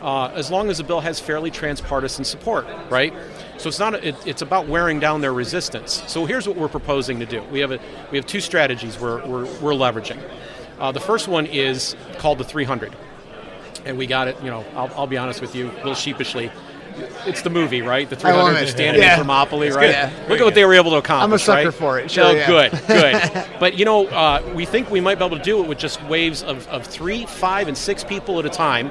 Uh, 0.00 0.28
as 0.34 0.50
long 0.50 0.70
as 0.70 0.78
the 0.78 0.84
bill 0.84 1.00
has 1.00 1.20
fairly 1.20 1.50
transpartisan 1.50 2.24
support, 2.24 2.66
right? 2.88 3.12
So 3.60 3.68
it's 3.68 3.78
not. 3.78 3.94
A, 3.94 4.08
it, 4.08 4.26
it's 4.26 4.42
about 4.42 4.66
wearing 4.68 5.00
down 5.00 5.20
their 5.20 5.34
resistance. 5.34 6.02
So 6.06 6.24
here's 6.24 6.48
what 6.48 6.56
we're 6.56 6.68
proposing 6.68 7.20
to 7.20 7.26
do. 7.26 7.42
We 7.44 7.60
have 7.60 7.72
a, 7.72 7.80
we 8.10 8.16
have 8.16 8.26
two 8.26 8.40
strategies 8.40 8.98
we're, 8.98 9.24
we're, 9.26 9.44
we're 9.60 9.72
leveraging. 9.72 10.18
Uh, 10.78 10.92
the 10.92 11.00
first 11.00 11.28
one 11.28 11.44
is 11.44 11.94
called 12.18 12.38
the 12.38 12.44
300, 12.44 12.96
and 13.84 13.98
we 13.98 14.06
got 14.06 14.28
it. 14.28 14.42
You 14.42 14.50
know, 14.50 14.64
I'll, 14.74 14.90
I'll 14.96 15.06
be 15.06 15.18
honest 15.18 15.42
with 15.42 15.54
you, 15.54 15.70
a 15.70 15.76
little 15.76 15.94
sheepishly 15.94 16.50
it's 17.26 17.42
the 17.42 17.50
movie, 17.50 17.82
right? 17.82 18.08
The 18.08 18.16
300 18.16 18.68
standing 18.68 19.02
yeah. 19.02 19.12
in 19.12 19.18
Thermopylae, 19.18 19.70
right? 19.70 19.90
Yeah. 19.90 20.12
Look 20.28 20.40
at 20.40 20.44
what 20.44 20.54
they 20.54 20.64
were 20.64 20.74
able 20.74 20.90
to 20.92 20.96
accomplish. 20.96 21.24
I'm 21.24 21.32
a 21.32 21.38
sucker 21.38 21.64
right? 21.66 21.74
for 21.74 21.98
it. 21.98 22.10
Sure, 22.10 22.24
oh, 22.24 22.30
yeah. 22.30 22.46
good, 22.46 22.72
good. 22.86 23.46
but 23.58 23.78
you 23.78 23.84
know, 23.84 24.06
uh, 24.06 24.42
we 24.54 24.64
think 24.64 24.90
we 24.90 25.00
might 25.00 25.18
be 25.18 25.24
able 25.24 25.36
to 25.36 25.42
do 25.42 25.62
it 25.62 25.68
with 25.68 25.78
just 25.78 26.02
waves 26.04 26.42
of, 26.42 26.66
of 26.68 26.86
three, 26.86 27.26
five, 27.26 27.68
and 27.68 27.76
six 27.76 28.04
people 28.04 28.38
at 28.38 28.46
a 28.46 28.50
time, 28.50 28.90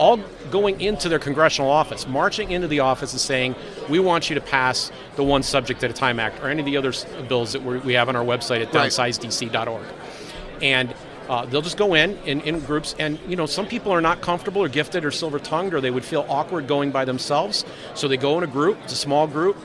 all 0.00 0.18
going 0.50 0.80
into 0.80 1.10
their 1.10 1.18
congressional 1.18 1.70
office, 1.70 2.08
marching 2.08 2.50
into 2.50 2.66
the 2.66 2.80
office 2.80 3.12
and 3.12 3.20
saying, 3.20 3.54
"We 3.88 4.00
want 4.00 4.30
you 4.30 4.34
to 4.34 4.40
pass 4.40 4.90
the 5.16 5.22
One 5.22 5.42
Subject 5.42 5.84
at 5.84 5.90
a 5.90 5.92
Time 5.92 6.18
Act 6.18 6.42
or 6.42 6.48
any 6.48 6.60
of 6.60 6.66
the 6.66 6.78
other 6.78 6.92
bills 7.28 7.52
that 7.52 7.62
we 7.62 7.92
have 7.92 8.08
on 8.08 8.16
our 8.16 8.24
website 8.24 8.62
at 8.62 8.74
right. 8.74 8.90
downsizedc.org." 8.90 9.84
And 10.62 10.94
uh, 11.28 11.44
they'll 11.44 11.62
just 11.62 11.76
go 11.76 11.94
in, 11.94 12.16
in 12.24 12.40
in 12.40 12.60
groups, 12.60 12.96
and 12.98 13.18
you 13.28 13.36
know 13.36 13.44
some 13.44 13.66
people 13.66 13.92
are 13.92 14.00
not 14.00 14.22
comfortable 14.22 14.62
or 14.62 14.68
gifted 14.68 15.04
or 15.04 15.10
silver 15.10 15.38
tongued, 15.38 15.74
or 15.74 15.82
they 15.82 15.90
would 15.90 16.04
feel 16.04 16.24
awkward 16.30 16.66
going 16.66 16.90
by 16.90 17.04
themselves. 17.04 17.66
So 17.94 18.08
they 18.08 18.16
go 18.16 18.38
in 18.38 18.44
a 18.44 18.48
group. 18.48 18.78
It's 18.84 18.94
a 18.94 18.96
small 18.96 19.26
group. 19.26 19.58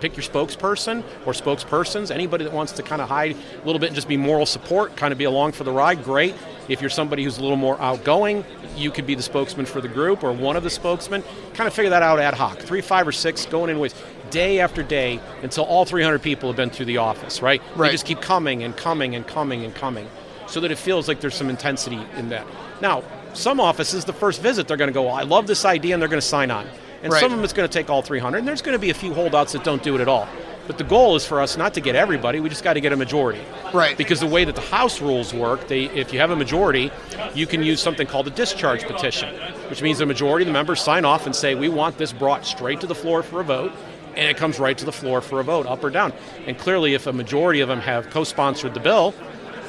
Pick 0.00 0.16
your 0.16 0.24
spokesperson 0.24 1.04
or 1.24 1.32
spokespersons. 1.32 2.10
Anybody 2.10 2.44
that 2.44 2.52
wants 2.52 2.72
to 2.72 2.82
kind 2.82 3.00
of 3.00 3.08
hide 3.08 3.34
a 3.34 3.64
little 3.64 3.78
bit 3.78 3.86
and 3.86 3.94
just 3.94 4.08
be 4.08 4.16
moral 4.16 4.44
support, 4.46 4.94
kind 4.96 5.12
of 5.12 5.16
be 5.16 5.24
along 5.24 5.52
for 5.52 5.64
the 5.64 5.72
ride, 5.72 6.04
great. 6.04 6.34
If 6.68 6.80
you're 6.80 6.90
somebody 6.90 7.24
who's 7.24 7.38
a 7.38 7.42
little 7.42 7.56
more 7.56 7.80
outgoing, 7.80 8.44
you 8.76 8.90
could 8.90 9.06
be 9.06 9.14
the 9.14 9.22
spokesman 9.22 9.66
for 9.66 9.80
the 9.80 9.88
group 9.88 10.24
or 10.24 10.32
one 10.32 10.56
of 10.56 10.62
the 10.62 10.70
spokesmen. 10.70 11.22
Kind 11.54 11.68
of 11.68 11.74
figure 11.74 11.90
that 11.90 12.02
out 12.02 12.18
ad 12.18 12.34
hoc. 12.34 12.58
Three, 12.58 12.80
five, 12.80 13.06
or 13.06 13.12
six 13.12 13.46
going 13.46 13.70
in 13.70 13.78
with 13.78 13.94
day 14.30 14.60
after 14.60 14.82
day 14.82 15.20
until 15.42 15.64
all 15.64 15.84
300 15.84 16.20
people 16.20 16.48
have 16.48 16.56
been 16.56 16.70
through 16.70 16.86
the 16.86 16.98
office, 16.98 17.40
right? 17.40 17.62
Right. 17.74 17.88
They 17.88 17.92
just 17.92 18.06
keep 18.06 18.20
coming 18.20 18.62
and 18.62 18.76
coming 18.76 19.14
and 19.14 19.26
coming 19.26 19.64
and 19.64 19.74
coming 19.74 20.08
so 20.46 20.60
that 20.60 20.70
it 20.70 20.78
feels 20.78 21.08
like 21.08 21.20
there's 21.20 21.34
some 21.34 21.50
intensity 21.50 22.00
in 22.16 22.28
that. 22.30 22.46
Now, 22.80 23.02
some 23.34 23.60
offices, 23.60 24.04
the 24.04 24.12
first 24.12 24.40
visit, 24.40 24.66
they're 24.68 24.76
going 24.76 24.88
to 24.88 24.94
go, 24.94 25.04
well, 25.04 25.14
I 25.14 25.22
love 25.22 25.46
this 25.46 25.64
idea, 25.64 25.94
and 25.94 26.00
they're 26.00 26.08
going 26.08 26.20
to 26.20 26.26
sign 26.26 26.50
on. 26.50 26.66
And 27.02 27.12
right. 27.12 27.20
some 27.20 27.32
of 27.32 27.38
them, 27.38 27.44
it's 27.44 27.52
going 27.52 27.68
to 27.68 27.72
take 27.72 27.90
all 27.90 28.02
300, 28.02 28.38
and 28.38 28.48
there's 28.48 28.62
going 28.62 28.74
to 28.74 28.78
be 28.78 28.90
a 28.90 28.94
few 28.94 29.12
holdouts 29.12 29.52
that 29.52 29.64
don't 29.64 29.82
do 29.82 29.94
it 29.94 30.00
at 30.00 30.08
all. 30.08 30.28
But 30.66 30.78
the 30.78 30.84
goal 30.84 31.16
is 31.16 31.24
for 31.24 31.40
us 31.40 31.56
not 31.56 31.74
to 31.74 31.80
get 31.80 31.94
everybody, 31.94 32.40
we 32.40 32.48
just 32.48 32.64
got 32.64 32.74
to 32.74 32.80
get 32.80 32.92
a 32.92 32.96
majority. 32.96 33.40
Right. 33.72 33.96
Because 33.96 34.20
the 34.20 34.26
way 34.26 34.44
that 34.44 34.54
the 34.54 34.60
House 34.60 35.00
rules 35.00 35.32
work, 35.32 35.68
they, 35.68 35.84
if 35.84 36.12
you 36.12 36.18
have 36.18 36.30
a 36.30 36.36
majority, 36.36 36.90
you 37.34 37.46
can 37.46 37.62
use 37.62 37.80
something 37.80 38.06
called 38.06 38.26
a 38.26 38.30
discharge 38.30 38.84
petition, 38.84 39.34
which 39.70 39.82
means 39.82 39.98
the 39.98 40.06
majority 40.06 40.42
of 40.42 40.48
the 40.48 40.52
members 40.52 40.80
sign 40.80 41.04
off 41.04 41.26
and 41.26 41.34
say, 41.34 41.54
we 41.54 41.68
want 41.68 41.98
this 41.98 42.12
brought 42.12 42.44
straight 42.44 42.80
to 42.80 42.86
the 42.86 42.94
floor 42.94 43.22
for 43.22 43.40
a 43.40 43.44
vote, 43.44 43.72
and 44.16 44.28
it 44.28 44.36
comes 44.36 44.58
right 44.58 44.76
to 44.78 44.84
the 44.84 44.92
floor 44.92 45.20
for 45.20 45.40
a 45.40 45.44
vote, 45.44 45.66
up 45.66 45.84
or 45.84 45.90
down. 45.90 46.12
And 46.46 46.58
clearly, 46.58 46.94
if 46.94 47.06
a 47.06 47.12
majority 47.12 47.60
of 47.60 47.68
them 47.68 47.80
have 47.80 48.10
co 48.10 48.24
sponsored 48.24 48.74
the 48.74 48.80
bill, 48.80 49.14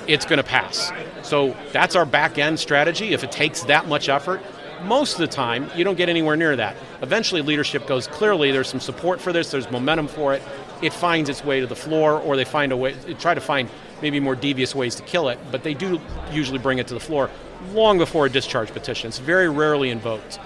it's 0.07 0.25
going 0.25 0.37
to 0.37 0.43
pass. 0.43 0.91
So 1.21 1.55
that's 1.73 1.95
our 1.95 2.05
back 2.05 2.37
end 2.37 2.59
strategy. 2.59 3.13
If 3.13 3.23
it 3.23 3.31
takes 3.31 3.63
that 3.63 3.87
much 3.87 4.07
effort, 4.09 4.41
most 4.83 5.13
of 5.13 5.19
the 5.19 5.27
time 5.27 5.69
you 5.75 5.83
don't 5.83 5.97
get 5.97 6.07
anywhere 6.07 6.35
near 6.35 6.55
that. 6.55 6.77
Eventually, 7.01 7.41
leadership 7.41 7.87
goes 7.87 8.07
clearly. 8.07 8.51
There's 8.51 8.69
some 8.69 8.79
support 8.79 9.19
for 9.19 9.33
this. 9.33 9.51
There's 9.51 9.69
momentum 9.69 10.07
for 10.07 10.33
it. 10.33 10.41
It 10.81 10.93
finds 10.93 11.29
its 11.29 11.43
way 11.43 11.59
to 11.59 11.67
the 11.67 11.75
floor, 11.75 12.19
or 12.19 12.35
they 12.35 12.45
find 12.45 12.71
a 12.71 12.77
way. 12.77 12.93
Try 13.19 13.33
to 13.33 13.41
find 13.41 13.69
maybe 14.01 14.19
more 14.19 14.35
devious 14.35 14.75
ways 14.75 14.95
to 14.95 15.03
kill 15.03 15.29
it, 15.29 15.39
but 15.51 15.63
they 15.63 15.73
do 15.73 15.99
usually 16.31 16.59
bring 16.59 16.77
it 16.77 16.87
to 16.87 16.93
the 16.93 16.99
floor 16.99 17.29
long 17.73 17.97
before 17.97 18.27
a 18.27 18.29
discharge 18.29 18.71
petition. 18.71 19.07
It's 19.07 19.17
very 19.17 19.49
rarely 19.49 19.89
invoked. 19.89 20.39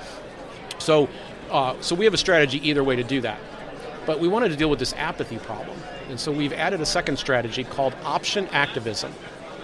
So, 0.78 1.10
uh, 1.50 1.76
so 1.82 1.96
we 1.96 2.06
have 2.06 2.14
a 2.14 2.18
strategy 2.18 2.66
either 2.68 2.84
way 2.84 2.96
to 2.96 3.04
do 3.04 3.22
that. 3.22 3.40
But 4.06 4.20
we 4.20 4.28
wanted 4.28 4.50
to 4.50 4.56
deal 4.56 4.70
with 4.70 4.80
this 4.80 4.94
apathy 4.94 5.38
problem, 5.38 5.78
and 6.10 6.20
so 6.20 6.32
we've 6.32 6.54
added 6.54 6.82
a 6.82 6.86
second 6.86 7.18
strategy 7.18 7.64
called 7.64 7.94
option 8.04 8.48
activism. 8.48 9.14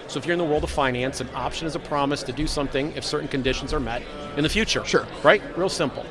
So 0.06 0.18
if 0.18 0.26
you're 0.26 0.32
in 0.32 0.38
the 0.38 0.44
world 0.44 0.64
of 0.64 0.70
finance, 0.70 1.20
an 1.20 1.28
option 1.34 1.66
is 1.66 1.74
a 1.74 1.80
promise 1.80 2.22
to 2.22 2.32
do 2.32 2.46
something 2.46 2.92
if 2.96 3.04
certain 3.04 3.28
conditions 3.28 3.74
are 3.74 3.80
met 3.80 4.02
in 4.36 4.42
the 4.42 4.48
future. 4.48 4.84
Sure. 4.84 5.06
Right? 5.22 5.42
Real 5.56 5.68
simple. 5.68 6.06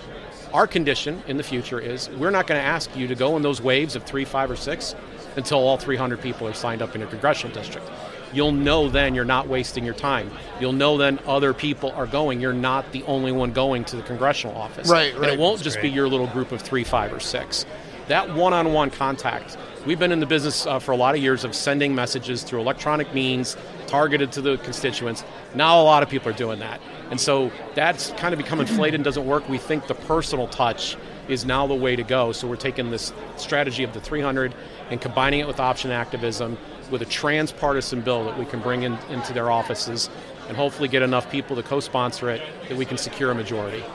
Our 0.54 0.68
condition 0.68 1.22
in 1.28 1.38
the 1.38 1.44
future 1.44 1.80
is 1.80 2.10
we're 2.12 2.32
not 2.32 2.48
going 2.48 2.60
to 2.60 2.66
ask 2.66 2.96
you 2.96 3.08
to 3.08 3.16
go 3.16 3.36
in 3.36 3.44
those 3.44 3.62
waves 3.62 3.96
of 3.96 4.04
three, 4.04 4.26
five, 4.26 4.50
or 4.50 4.56
six 4.56 4.96
until 5.36 5.60
all 5.60 5.78
300 5.78 6.22
people 6.22 6.48
are 6.48 6.54
signed 6.54 6.82
up 6.82 6.96
in 6.96 7.02
your 7.02 7.10
congressional 7.10 7.54
district. 7.54 7.88
You'll 8.34 8.52
know 8.52 8.90
then 8.90 9.16
you're 9.16 9.26
not 9.26 9.48
wasting 9.48 9.86
your 9.86 9.94
time. 9.94 10.32
You'll 10.60 10.74
know 10.74 10.98
then 10.98 11.20
other 11.26 11.54
people 11.54 11.92
are 11.92 12.08
going. 12.08 12.42
You're 12.42 12.54
not 12.54 12.92
the 12.92 13.04
only 13.04 13.32
one 13.32 13.54
going 13.54 13.86
to 13.86 13.96
the 13.96 14.02
congressional 14.04 14.56
office. 14.56 14.90
Right, 14.90 15.14
right. 15.14 15.24
And 15.24 15.32
it 15.32 15.40
won't 15.40 15.58
That's 15.58 15.64
just 15.64 15.76
great. 15.78 15.90
be 15.92 15.96
your 15.96 16.08
little 16.10 16.28
group 16.28 16.52
of 16.52 16.62
three, 16.62 16.84
five, 16.84 17.14
or 17.14 17.20
six. 17.20 17.66
That 18.08 18.34
one 18.36 18.54
on 18.54 18.74
one 18.74 18.90
contact 18.90 19.58
We've 19.88 19.98
been 19.98 20.12
in 20.12 20.20
the 20.20 20.26
business 20.26 20.66
uh, 20.66 20.80
for 20.80 20.92
a 20.92 20.98
lot 20.98 21.16
of 21.16 21.22
years 21.22 21.46
of 21.46 21.56
sending 21.56 21.96
messages 21.96 22.44
through 22.44 22.60
electronic 22.60 23.14
means 23.14 23.56
targeted 23.86 24.34
to 24.34 24.42
the 24.42 24.58
constituents. 24.58 25.24
Now 25.56 25.82
a 25.82 25.84
lot 25.84 26.04
of 26.04 26.10
people 26.10 26.28
are 26.28 26.36
doing 26.36 26.60
that. 26.60 26.82
And 27.10 27.18
so 27.18 27.54
that's 27.74 28.12
kind 28.18 28.34
of 28.34 28.38
become 28.38 28.60
inflated 28.60 28.96
and 28.96 29.04
doesn't 29.06 29.26
work. 29.26 29.48
We 29.48 29.58
think 29.58 29.88
the 29.88 29.96
personal 29.96 30.50
touch 30.50 30.98
is 31.30 31.46
now 31.46 31.68
the 31.68 31.74
way 31.74 31.96
to 31.96 32.04
go. 32.04 32.34
So 32.34 32.50
we're 32.50 32.58
taking 32.58 32.92
this 32.92 33.14
strategy 33.38 33.86
of 33.86 33.94
the 33.94 34.02
300 34.02 34.54
and 34.90 35.00
combining 35.00 35.40
it 35.40 35.48
with 35.48 35.62
option 35.62 35.92
activism 35.92 36.58
with 36.92 37.02
a 37.02 37.06
transpartisan 37.06 38.02
bill 38.02 38.26
that 38.26 38.38
we 38.38 38.44
can 38.44 38.60
bring 38.60 38.84
in, 38.84 38.98
into 39.10 39.32
their 39.32 39.50
offices 39.50 40.10
and 40.50 40.58
hopefully 40.58 40.90
get 40.90 41.02
enough 41.02 41.32
people 41.32 41.56
to 41.56 41.64
co-sponsor 41.64 42.30
it 42.30 42.42
that 42.68 42.78
we 42.78 42.84
can 42.84 42.98
secure 42.98 43.32
a 43.32 43.36
majority. 43.36 43.86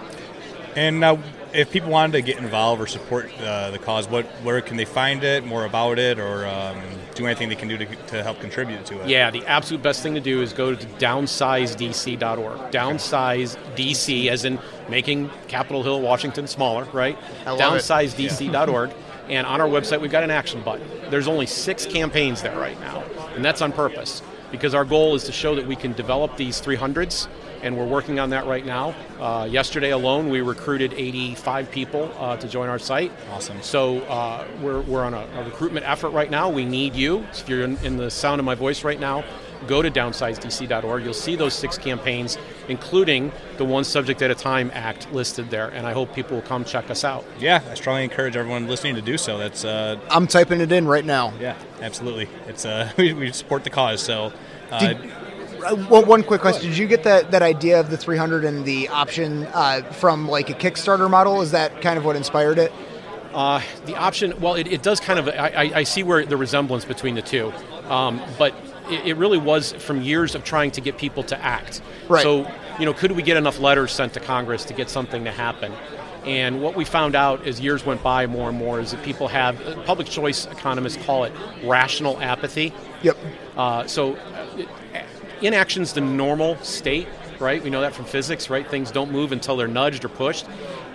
And 0.77 1.01
now, 1.01 1.19
if 1.53 1.71
people 1.71 1.91
wanted 1.91 2.13
to 2.13 2.23
get 2.23 2.39
involved 2.39 2.81
or 2.81 2.87
support 2.87 3.31
uh, 3.41 3.71
the 3.71 3.79
cause, 3.79 4.09
what 4.09 4.27
where 4.43 4.61
can 4.61 4.77
they 4.77 4.85
find 4.85 5.23
it? 5.23 5.45
More 5.45 5.65
about 5.65 5.99
it, 5.99 6.19
or 6.19 6.47
um, 6.47 6.81
do 7.15 7.27
anything 7.27 7.49
they 7.49 7.57
can 7.57 7.69
do 7.69 7.77
to, 7.77 7.87
to 7.87 8.23
help 8.23 8.41
contribute 8.41 8.85
to 8.87 9.03
it? 9.03 9.09
Yeah, 9.09 9.31
the 9.31 9.45
absolute 9.47 9.83
best 9.83 10.03
thing 10.03 10.15
to 10.15 10.21
do 10.21 10.41
is 10.41 10.53
go 10.53 10.75
to 10.75 10.87
downsizedc.org. 10.87 12.73
Downsize 12.73 13.57
DC, 13.77 14.29
as 14.29 14.45
in 14.45 14.59
making 14.89 15.31
Capitol 15.49 15.83
Hill, 15.83 16.01
Washington 16.01 16.47
smaller, 16.47 16.85
right? 16.93 17.19
Downsizedc.org. 17.45 18.91
Yeah. 18.91 18.97
And 19.29 19.47
on 19.47 19.61
our 19.61 19.69
website, 19.69 20.01
we've 20.01 20.11
got 20.11 20.25
an 20.25 20.31
action 20.31 20.63
button. 20.63 20.87
There's 21.11 21.29
only 21.29 21.47
six 21.47 21.87
campaigns 21.87 22.43
there 22.43 22.59
right 22.59 22.79
now, 22.81 23.05
and 23.35 23.45
that's 23.45 23.63
on 23.63 23.73
purpose 23.73 24.23
because 24.53 24.75
our 24.75 24.85
goal 24.85 25.17
is 25.17 25.25
to 25.25 25.33
show 25.33 25.57
that 25.57 25.67
we 25.67 25.75
can 25.75 25.93
develop 25.95 26.37
these 26.37 26.61
300s 26.61 27.27
and 27.63 27.77
we're 27.77 27.87
working 27.87 28.19
on 28.19 28.31
that 28.31 28.47
right 28.47 28.67
now. 28.67 28.95
Uh, 29.19 29.49
yesterday 29.51 29.91
alone, 29.91 30.29
we 30.29 30.41
recruited 30.41 30.93
85 30.93 31.71
people 31.71 32.13
uh, 32.19 32.37
to 32.37 32.49
join 32.49 32.69
our 32.69 32.79
site. 32.79 33.13
Awesome. 33.31 33.63
So 33.63 34.01
uh, 34.03 34.47
we're, 34.61 34.83
we're 34.83 35.05
on 35.05 35.15
a, 35.15 35.27
a, 35.35 35.45
recruitment 35.45 35.89
effort 35.89 36.11
right 36.11 36.31
now. 36.31 36.51
We 36.51 36.65
need 36.65 36.95
you. 36.95 37.25
So 37.33 37.43
if 37.43 37.49
you're 37.49 37.63
in, 37.63 37.77
in, 37.79 37.97
the 37.97 38.11
sound 38.11 38.41
of 38.41 38.45
my 38.45 38.55
voice 38.55 38.85
right 38.85 38.99
now, 38.99 39.25
go 39.67 39.81
to 39.81 39.91
downsizedc.org. 39.91 41.05
You'll 41.05 41.15
see 41.15 41.37
those 41.37 41.55
six 41.55 41.79
campaigns, 41.79 42.37
including 42.69 43.33
the 43.57 43.65
One 43.65 43.85
Subject 43.85 44.23
at 44.23 44.31
a 44.31 44.35
Time 44.35 44.71
Act 44.75 45.13
listed 45.13 45.51
there. 45.51 45.69
And 45.69 45.87
I 45.87 45.93
hope 45.93 46.15
people 46.15 46.37
will 46.37 46.43
come 46.43 46.65
check 46.65 46.91
us 46.91 47.05
out. 47.05 47.25
Yeah, 47.39 47.63
I 47.71 47.75
strongly 47.75 48.05
encourage 48.05 48.37
everyone 48.37 48.69
listening 48.69 48.95
to 48.97 49.03
do 49.03 49.19
so. 49.19 49.39
That's 49.39 49.65
uh, 49.65 49.99
I'm 50.11 50.27
typing 50.27 50.61
it 50.61 50.73
in 50.73 50.87
right 50.87 51.05
now. 51.05 51.33
Yeah, 51.41 51.57
absolutely. 51.81 52.29
It's 52.47 52.65
uh, 52.65 52.93
we, 52.99 53.13
we 53.13 53.33
support 53.33 53.65
the 53.65 53.71
cause. 53.71 54.03
So. 54.03 54.33
Uh, 54.71 54.79
Did- 54.79 55.13
uh, 55.63 55.77
well, 55.89 56.05
one 56.05 56.25
quick 56.25 56.41
question: 56.41 56.69
Did 56.71 56.77
you 56.77 56.89
get 56.89 57.05
that, 57.05 57.31
that 57.31 57.43
idea 57.43 57.79
of 57.79 57.89
the 57.89 57.97
300 57.97 58.45
and 58.45 58.65
the 58.65 58.89
option 58.89 59.47
uh, 59.53 59.83
from 59.93 60.29
like 60.29 60.51
a 60.51 60.55
Kickstarter 60.55 61.09
model? 61.09 61.41
Is 61.41 61.53
that 61.53 61.81
kind 61.81 61.97
of 61.97 62.05
what 62.05 62.17
inspired 62.17 62.59
it? 62.59 62.73
Uh, 63.33 63.63
the 63.87 63.97
option, 63.97 64.39
well, 64.41 64.55
it, 64.55 64.67
it, 64.67 64.83
does 64.83 65.01
kind 65.01 65.19
of. 65.19 65.29
I, 65.29 65.71
I, 65.75 65.83
see 65.85 66.03
where 66.03 66.27
the 66.27 66.37
resemblance 66.37 66.85
between 66.85 67.15
the 67.15 67.23
two, 67.23 67.53
um, 67.89 68.21
but 68.39 68.55
it, 68.93 69.07
it, 69.07 69.17
really 69.17 69.39
was 69.39 69.73
from 69.73 70.03
years 70.03 70.35
of 70.35 70.45
trying 70.45 70.71
to 70.73 70.81
get 70.81 70.99
people 70.99 71.23
to 71.25 71.39
act. 71.43 71.83
Right. 72.09 72.23
So, 72.23 72.51
you 72.79 72.85
know, 72.85 72.93
could 72.93 73.13
we 73.13 73.23
get 73.23 73.37
enough 73.37 73.61
letters 73.61 73.93
sent 73.93 74.15
to 74.15 74.21
Congress 74.21 74.65
to 74.67 74.75
get 74.75 74.89
something 74.89 75.25
to 75.25 75.31
happen? 75.31 75.73
And 76.25 76.63
what 76.63 76.77
we 76.77 76.85
found 76.85 77.17
out 77.17 77.47
as 77.47 77.61
years 77.61 77.85
went 77.85 78.03
by 78.03 78.27
more 78.27 78.49
and 78.49 78.57
more 78.57 78.79
is 78.79 78.93
that 78.93 79.03
people 79.03 79.27
have, 79.29 79.57
public 79.87 80.07
choice 80.07 80.47
economists 80.47 81.05
call 81.05 81.25
it 81.25 81.33
rational 81.65 82.21
apathy. 82.21 82.73
Yep. 83.03 83.17
Uh, 83.57 83.87
so 83.87 84.17
inaction's 85.41 85.93
the 85.93 86.01
normal 86.01 86.57
state, 86.59 87.09
right? 87.41 87.63
We 87.63 87.71
know 87.71 87.81
that 87.81 87.95
from 87.95 88.05
physics, 88.05 88.49
right? 88.49 88.69
Things 88.69 88.93
don't 88.93 89.11
move 89.11 89.33
until 89.33 89.57
they're 89.57 89.67
nudged 89.69 90.05
or 90.05 90.09
pushed. 90.09 90.47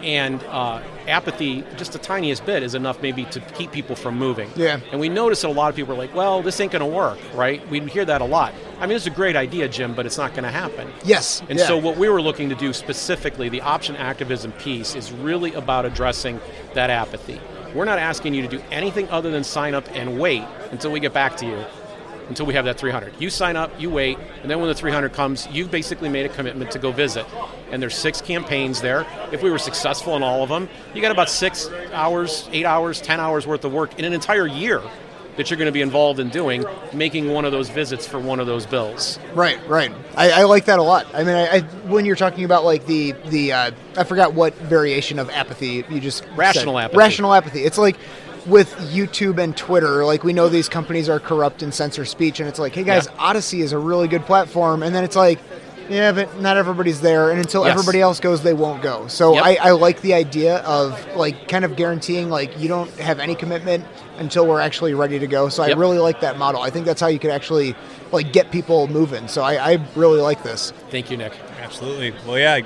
And 0.03 0.43
uh, 0.43 0.81
apathy, 1.07 1.63
just 1.75 1.93
the 1.93 1.99
tiniest 1.99 2.45
bit, 2.45 2.63
is 2.63 2.75
enough 2.75 3.01
maybe 3.01 3.25
to 3.25 3.39
keep 3.39 3.71
people 3.71 3.95
from 3.95 4.17
moving. 4.17 4.49
Yeah. 4.55 4.79
And 4.91 4.99
we 4.99 5.09
notice 5.09 5.41
that 5.41 5.49
a 5.49 5.51
lot 5.51 5.69
of 5.69 5.75
people 5.75 5.93
are 5.93 5.97
like, 5.97 6.13
well, 6.13 6.41
this 6.41 6.59
ain't 6.59 6.71
going 6.71 6.81
to 6.81 6.95
work, 6.97 7.17
right? 7.33 7.67
We 7.69 7.79
hear 7.81 8.05
that 8.05 8.21
a 8.21 8.25
lot. 8.25 8.53
I 8.79 8.85
mean, 8.85 8.95
it's 8.95 9.07
a 9.07 9.11
great 9.11 9.35
idea, 9.35 9.67
Jim, 9.67 9.95
but 9.95 10.05
it's 10.05 10.17
not 10.17 10.31
going 10.31 10.43
to 10.43 10.51
happen. 10.51 10.91
Yes. 11.03 11.41
And 11.49 11.57
yeah. 11.57 11.67
so, 11.67 11.77
what 11.77 11.97
we 11.97 12.09
were 12.09 12.21
looking 12.21 12.49
to 12.49 12.55
do 12.55 12.73
specifically, 12.73 13.49
the 13.49 13.61
option 13.61 13.95
activism 13.95 14.51
piece, 14.53 14.95
is 14.95 15.11
really 15.11 15.53
about 15.53 15.85
addressing 15.85 16.39
that 16.73 16.89
apathy. 16.89 17.41
We're 17.73 17.85
not 17.85 17.99
asking 17.99 18.33
you 18.33 18.41
to 18.43 18.47
do 18.47 18.61
anything 18.71 19.09
other 19.09 19.31
than 19.31 19.43
sign 19.43 19.73
up 19.73 19.85
and 19.93 20.19
wait 20.19 20.43
until 20.71 20.91
we 20.91 20.99
get 20.99 21.13
back 21.13 21.37
to 21.37 21.45
you 21.45 21.65
until 22.29 22.45
we 22.45 22.53
have 22.53 22.65
that 22.65 22.77
300. 22.77 23.13
You 23.19 23.29
sign 23.29 23.55
up, 23.55 23.71
you 23.79 23.89
wait, 23.89 24.17
and 24.41 24.49
then 24.49 24.59
when 24.59 24.67
the 24.67 24.75
300 24.75 25.13
comes, 25.13 25.47
you've 25.47 25.71
basically 25.71 26.09
made 26.09 26.25
a 26.25 26.29
commitment 26.29 26.71
to 26.71 26.79
go 26.79 26.91
visit. 26.91 27.25
And 27.71 27.81
there's 27.81 27.95
six 27.95 28.21
campaigns 28.21 28.81
there. 28.81 29.05
If 29.31 29.43
we 29.43 29.51
were 29.51 29.59
successful 29.59 30.15
in 30.15 30.23
all 30.23 30.43
of 30.43 30.49
them, 30.49 30.69
you 30.93 31.01
got 31.01 31.11
about 31.11 31.29
six 31.29 31.69
hours, 31.93 32.47
eight 32.51 32.65
hours, 32.65 33.01
10 33.01 33.19
hours 33.19 33.47
worth 33.47 33.65
of 33.65 33.73
work 33.73 33.97
in 33.99 34.05
an 34.05 34.13
entire 34.13 34.47
year 34.47 34.81
that 35.37 35.49
you're 35.49 35.57
going 35.57 35.67
to 35.67 35.71
be 35.71 35.81
involved 35.81 36.19
in 36.19 36.29
doing, 36.29 36.65
making 36.93 37.31
one 37.31 37.45
of 37.45 37.51
those 37.51 37.69
visits 37.69 38.07
for 38.07 38.19
one 38.19 38.39
of 38.39 38.47
those 38.47 38.65
bills. 38.65 39.19
Right, 39.33 39.59
right. 39.67 39.91
I, 40.15 40.31
I 40.31 40.43
like 40.43 40.65
that 40.65 40.79
a 40.79 40.83
lot. 40.83 41.05
I 41.13 41.23
mean, 41.23 41.35
I, 41.35 41.47
I, 41.47 41.59
when 41.87 42.05
you're 42.05 42.15
talking 42.15 42.43
about 42.43 42.65
like 42.65 42.85
the 42.87 43.11
the 43.27 43.53
uh, 43.53 43.71
I 43.95 44.03
forgot 44.03 44.33
what 44.33 44.55
variation 44.55 45.19
of 45.19 45.29
apathy 45.29 45.85
you 45.89 45.99
just 45.99 46.25
rational 46.35 46.75
said. 46.75 46.85
apathy. 46.85 46.97
Rational 46.97 47.33
apathy. 47.33 47.63
It's 47.63 47.77
like 47.77 47.97
with 48.47 48.73
YouTube 48.75 49.41
and 49.41 49.55
Twitter, 49.55 50.05
like 50.05 50.23
we 50.23 50.33
know 50.33 50.49
these 50.49 50.69
companies 50.69 51.09
are 51.09 51.19
corrupt 51.19 51.61
and 51.61 51.73
censor 51.73 52.05
speech, 52.05 52.39
and 52.39 52.47
it's 52.47 52.59
like, 52.59 52.73
hey 52.73 52.83
guys, 52.83 53.07
yeah. 53.07 53.29
Odysee 53.29 53.61
is 53.61 53.71
a 53.71 53.77
really 53.77 54.07
good 54.07 54.23
platform, 54.23 54.83
and 54.83 54.95
then 54.95 55.03
it's 55.03 55.15
like, 55.15 55.39
yeah, 55.89 56.11
but 56.11 56.39
not 56.39 56.57
everybody's 56.57 57.01
there, 57.01 57.31
and 57.31 57.39
until 57.39 57.63
yes. 57.63 57.71
everybody 57.71 58.01
else 58.01 58.19
goes, 58.19 58.43
they 58.43 58.53
won't 58.53 58.81
go. 58.81 59.07
So 59.07 59.35
yep. 59.35 59.43
I, 59.43 59.55
I, 59.55 59.71
like 59.71 60.01
the 60.01 60.13
idea 60.13 60.57
of 60.59 61.15
like 61.15 61.47
kind 61.47 61.63
of 61.63 61.75
guaranteeing 61.75 62.29
like 62.29 62.57
you 62.59 62.67
don't 62.67 62.89
have 62.97 63.19
any 63.19 63.35
commitment 63.35 63.85
until 64.17 64.47
we're 64.47 64.59
actually 64.59 64.93
ready 64.93 65.19
to 65.19 65.27
go. 65.27 65.49
So 65.49 65.65
yep. 65.65 65.77
I 65.77 65.79
really 65.79 65.99
like 65.99 66.19
that 66.21 66.37
model. 66.37 66.61
I 66.61 66.69
think 66.69 66.85
that's 66.85 66.99
how 66.99 67.07
you 67.07 67.19
could 67.19 67.31
actually 67.31 67.75
like 68.11 68.33
get 68.33 68.51
people 68.51 68.87
moving. 68.87 69.27
So 69.27 69.43
I, 69.43 69.73
I 69.73 69.87
really 69.95 70.19
like 70.19 70.43
this. 70.43 70.71
Thank 70.89 71.11
you, 71.11 71.17
Nick. 71.17 71.33
Absolutely. 71.59 72.13
Well, 72.25 72.37
yeah, 72.37 72.61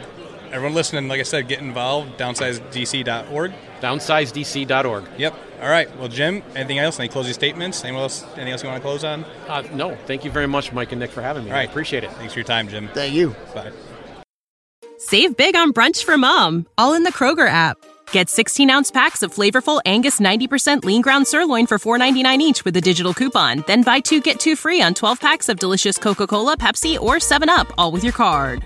everyone 0.51 0.73
listening, 0.73 1.07
like 1.07 1.19
I 1.19 1.23
said, 1.23 1.47
get 1.47 1.59
involved. 1.59 2.17
DownsizeDC.org. 2.19 3.53
DownsizeDC.org. 3.81 5.03
Yep. 5.17 5.35
All 5.61 5.69
right. 5.69 5.97
Well, 5.97 6.07
Jim, 6.07 6.43
anything 6.55 6.79
else? 6.79 6.99
Any 6.99 7.09
closing 7.09 7.33
statements? 7.33 7.83
Anyone 7.83 8.03
else? 8.03 8.23
Anything 8.35 8.51
else 8.51 8.63
you 8.63 8.69
want 8.69 8.81
to 8.81 8.87
close 8.87 9.03
on? 9.03 9.25
Uh, 9.47 9.63
no. 9.73 9.95
Thank 10.05 10.25
you 10.25 10.31
very 10.31 10.47
much, 10.47 10.71
Mike 10.73 10.91
and 10.91 10.99
Nick, 10.99 11.11
for 11.11 11.21
having 11.21 11.43
me. 11.43 11.51
All 11.51 11.55
right. 11.57 11.67
I 11.67 11.71
appreciate 11.71 12.03
it. 12.03 12.11
Thanks 12.13 12.33
for 12.33 12.39
your 12.39 12.45
time, 12.45 12.67
Jim. 12.67 12.89
Thank 12.93 13.13
you. 13.13 13.35
Bye. 13.53 13.71
Save 14.97 15.35
big 15.35 15.55
on 15.55 15.73
brunch 15.73 16.03
for 16.03 16.17
mom, 16.17 16.67
all 16.77 16.93
in 16.93 17.03
the 17.03 17.11
Kroger 17.11 17.47
app. 17.47 17.77
Get 18.11 18.29
16 18.29 18.69
ounce 18.69 18.91
packs 18.91 19.23
of 19.23 19.33
flavorful 19.33 19.81
Angus 19.85 20.19
90% 20.19 20.83
lean 20.83 21.01
ground 21.01 21.27
sirloin 21.27 21.65
for 21.65 21.79
$4.99 21.79 22.37
each 22.39 22.65
with 22.65 22.75
a 22.77 22.81
digital 22.81 23.13
coupon. 23.13 23.63
Then 23.67 23.81
buy 23.83 23.99
two 23.99 24.21
get 24.21 24.39
two 24.39 24.55
free 24.55 24.81
on 24.81 24.93
12 24.93 25.19
packs 25.19 25.49
of 25.49 25.59
delicious 25.59 25.97
Coca 25.97 26.27
Cola, 26.27 26.55
Pepsi, 26.57 26.99
or 26.99 27.15
7UP, 27.15 27.71
all 27.77 27.91
with 27.91 28.03
your 28.03 28.13
card. 28.13 28.65